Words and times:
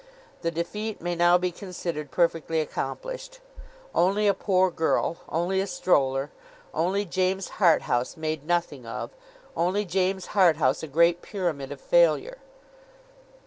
'The 0.41 0.49
defeat 0.49 0.99
may 0.99 1.13
now 1.13 1.37
be 1.37 1.51
considered 1.51 2.09
perfectly 2.09 2.59
accomplished. 2.59 3.39
Only 3.93 4.25
a 4.27 4.33
poor 4.33 4.71
girl—only 4.71 5.61
a 5.61 5.67
stroller—only 5.67 7.05
James 7.05 7.47
Harthouse 7.59 8.17
made 8.17 8.43
nothing 8.43 8.87
of—only 8.87 9.85
James 9.85 10.29
Harthouse 10.29 10.81
a 10.81 10.87
Great 10.87 11.21
Pyramid 11.21 11.71
of 11.71 11.79
failure. 11.79 12.39